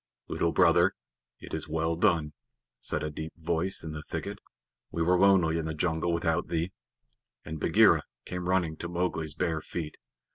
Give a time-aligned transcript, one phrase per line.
[0.27, 0.93] "Little Brother,
[1.39, 2.33] it is well done,"
[2.79, 4.39] said a deep voice in the thicket.
[4.89, 6.71] "We were lonely in the jungle without thee,"
[7.45, 9.97] and Bagheera came running to Mowgli's bare feet.